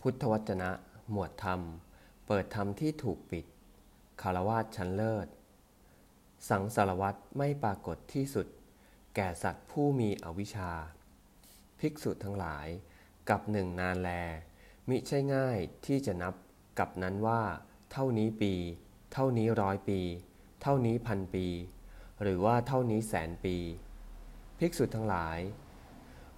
[0.00, 0.70] พุทธวจนะ
[1.10, 1.60] หมวดธรรม
[2.26, 3.44] เปิดธรรมที่ถูกปิด
[4.22, 5.26] คารวาสชั้นเลิศ
[6.48, 8.46] สังสารวัตไม่ปรากฏที่สุด
[9.16, 10.72] แก่สัตว์ผู้มีอวิชชา
[11.80, 12.66] ภิกษุทั้งหลาย
[13.30, 14.10] กับหนึ่งนานแล
[14.88, 16.34] มิใช่ง่ายที่จะนับ
[16.78, 17.42] กับนั้นว่า
[17.92, 18.54] เท่านี้ปี
[19.12, 20.00] เท่านี้ร้อยปี
[20.62, 21.46] เท่านี้พันปี
[22.22, 23.56] หรือว่าเท่านี้แสนปี
[24.58, 25.38] ภิกษุทั้งหลาย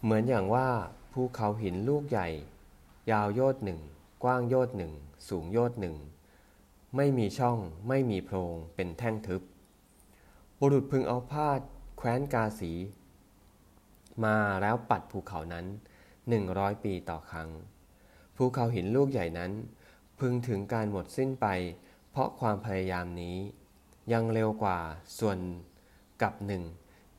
[0.02, 0.68] เหมือนอย่างว่า
[1.12, 2.28] ภูเขาหินลูกใหญ่
[3.10, 3.80] ยาวโยชน์หนึ่ง
[4.22, 4.92] กว้างโยชน์หนึ่ง
[5.28, 5.96] สูงโยชน์หนึ่ง
[6.96, 9.42] ไม่มีช่องไม่มีโพรงเป็นแท่งทึบ
[10.58, 11.48] บุรุษพึงเอาผ้า
[11.96, 12.72] แคว้นกาสี
[14.24, 15.66] มาแล้วปัดภูเขานั้น
[16.28, 17.50] หนึ่งร้อยปีต่อครั้ง
[18.36, 19.52] ภูเขาหินลูกใหญ่นั้น
[20.18, 21.46] พึงถึงการหมดสิ้นไป
[22.10, 23.36] เพราะความพยายามนี้
[24.12, 24.78] ยังเร็วกว่า
[25.18, 25.38] ส่วน
[26.22, 26.62] กับหนึ่ง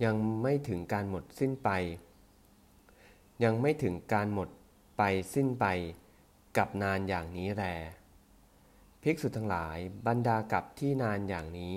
[0.04, 1.70] ยังไม่ถึงการหมดสิ้นไป
[3.44, 4.50] ยังไม่ถึงการหมด
[5.00, 5.04] ไป
[5.34, 5.66] สิ้นไป
[6.58, 7.66] กับนานอย่างนี้แล
[9.04, 11.76] ภิกษุทั้งหลายบรรดากับที่นานอย่างนี้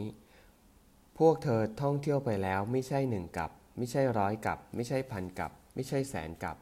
[1.18, 6.56] พวกเธอท่องเที่ยวไปแล้วไม่ใช่หนึ่งกับ ไม่ใช่ร้อยกับ ไม่ใช่พันกับ ไม่ใช่แสนกับ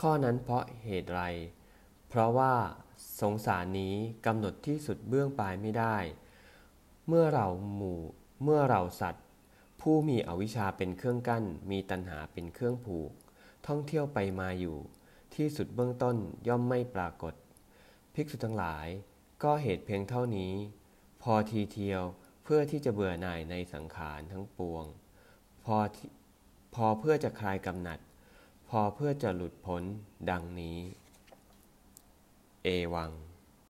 [0.00, 1.22] ข้อนั้นเพราะเหตุไร
[2.08, 2.54] เพราะว่า
[3.20, 3.94] สงสารนี้
[4.26, 5.96] กำหนดที่สุดเบื้องปลายไม่ได้
[7.08, 8.00] เมื่อเราหมู่
[8.42, 9.24] เมื่อเราสัตว์
[9.80, 13.10] ผู้มีอวิชชาเป็นเครื่องกั้น มีตัณหาเป็นเครื่องผูก
[13.66, 14.78] ท่องเที่ยวไปมาอยู่
[15.34, 16.16] ที่สุดเบื้องต้น
[16.48, 17.34] ย่อมไม่ปรากฏ
[18.14, 18.86] ภิกษุทั้งหลาย
[19.42, 20.52] ก็เหตุเพียงเท่านี้
[21.22, 22.02] พอทีเทียว
[22.44, 24.84] เพื่อที่จะเบื่อหน่ายในสังขารทั้งปวง
[25.64, 25.76] พอ
[26.74, 27.98] พอเพื่อจะคลายกำหนัด
[28.68, 29.82] พอเพื่อจะหลุดพ้น
[30.30, 30.78] ดังนี้
[32.64, 33.10] เอวัง